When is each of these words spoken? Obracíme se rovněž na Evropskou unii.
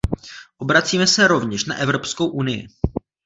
Obracíme 0.57 1.07
se 1.07 1.27
rovněž 1.27 1.65
na 1.65 1.77
Evropskou 1.77 2.27
unii. 2.29 2.67